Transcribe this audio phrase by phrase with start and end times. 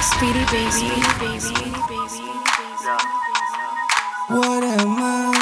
[0.00, 0.86] Speedy baby,
[1.18, 2.30] baby, baby,
[4.28, 5.34] What am I?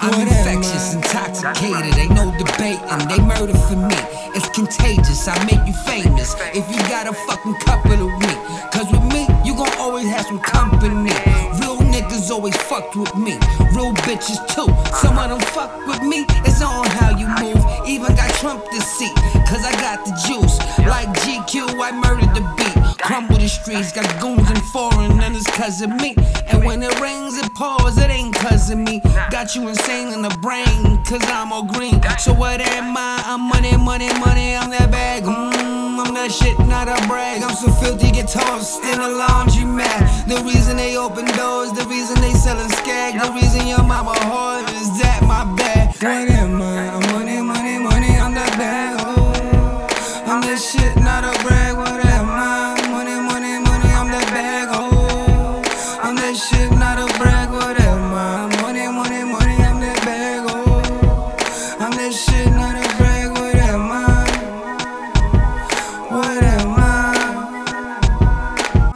[0.00, 0.96] I'm What am infectious, I?
[0.96, 3.08] intoxicated, ain't no debating.
[3.08, 3.96] They murder for me.
[4.34, 6.34] It's contagious, I make you famous.
[6.54, 8.34] If you got a fucking couple of me.
[8.72, 11.12] Cause with me, you gon' always have some company.
[11.60, 13.32] Real niggas always fucked with me.
[13.76, 14.68] Real bitches too.
[14.96, 16.24] Some of them fuck with me.
[16.46, 17.57] It's on how you move.
[17.88, 19.10] Even got Trump to see.
[19.48, 20.58] Cause I got the juice.
[20.84, 22.98] Like GQ, I murdered the beat.
[23.00, 26.14] Crumble the streets, got goons and foreign, and it's cause of me.
[26.52, 29.00] And when it rains, it pours, it ain't cause of me.
[29.30, 31.98] Got you insane in the brain, cause I'm all green.
[32.18, 33.22] So what am I?
[33.24, 35.22] I'm money, money, money, I'm that bag.
[35.22, 37.42] Mmm, I'm that shit, not a brag.
[37.42, 40.28] I'm so filthy, get tossed in a laundry mat.
[40.28, 44.47] The reason they open doors, the reason they selling skag, the reason your mama hard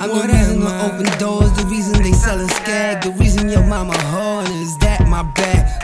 [0.01, 0.87] I'm What the reason I?
[0.87, 5.23] open doors, the reason they selling skag, the reason your mama hard is that my.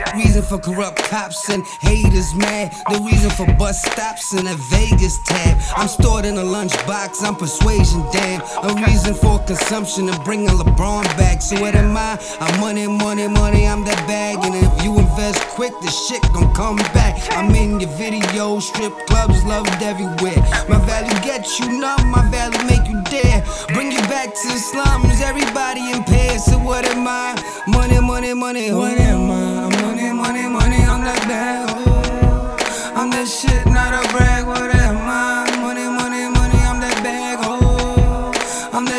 [0.09, 2.73] The reason for corrupt cops and haters mad.
[2.89, 5.61] The reason for bus stops and a Vegas tab.
[5.77, 8.41] I'm stored in a lunchbox, I'm persuasion damn.
[8.63, 11.41] A reason for consumption and bringing LeBron back.
[11.41, 12.17] So what am I?
[12.39, 14.43] I'm money, money, money, I'm that bag.
[14.43, 17.15] And if you invest quick, the shit gon' come back.
[17.37, 20.41] I'm in your video, strip clubs loved everywhere.
[20.67, 23.45] My value gets you numb, my value make you dare.
[23.73, 26.41] Bring you back to the slums, everybody in impaired.
[26.41, 27.37] So what am I?
[27.67, 28.71] Money, money, money.
[28.71, 29.08] Oh what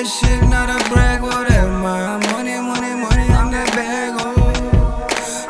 [0.03, 1.21] that shit, not a brag.
[1.21, 2.17] What am I?
[2.33, 4.15] Money, money, money, I'm that bag.
[4.19, 4.33] Oh,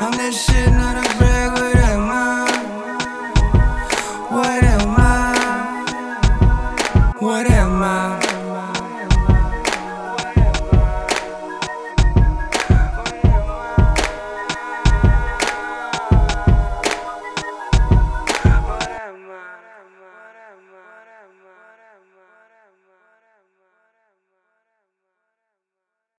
[0.01, 1.53] I'm that shit, not a brag.
[1.53, 2.51] What am I?
[4.35, 5.13] What am I?
[7.21, 8.40] What am I?